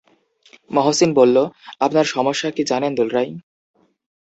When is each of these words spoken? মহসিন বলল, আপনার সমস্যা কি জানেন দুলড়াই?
মহসিন 0.71 1.09
বলল, 1.13 1.37
আপনার 1.79 2.05
সমস্যা 2.05 2.49
কি 2.51 2.63
জানেন 2.63 2.91
দুলড়াই? 2.95 3.29